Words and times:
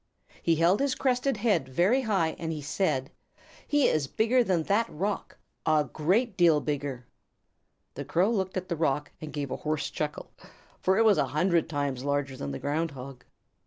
He 0.41 0.55
held 0.55 0.79
his 0.79 0.95
crested 0.95 1.37
head 1.37 1.69
very 1.69 2.01
high 2.01 2.29
and 2.39 2.51
said, 2.63 3.11
"He 3.67 3.87
is 3.87 4.07
bigger 4.07 4.43
than 4.43 4.63
that 4.63 4.89
rock, 4.89 5.37
a 5.63 5.87
great 5.93 6.35
deal 6.35 6.59
bigger." 6.59 7.05
The 7.93 8.03
Crow 8.03 8.31
looked 8.31 8.57
at 8.57 8.67
the 8.67 8.75
rock 8.75 9.11
and 9.21 9.31
gave 9.31 9.51
a 9.51 9.57
hoarse 9.57 9.91
chuckle, 9.91 10.31
for 10.79 10.97
it 10.97 11.05
was 11.05 11.19
a 11.19 11.27
hundred 11.37 11.69
times 11.69 12.03
larger 12.03 12.35
than 12.35 12.49
the 12.49 12.57
Ground 12.57 12.89
Hog. 12.89 13.23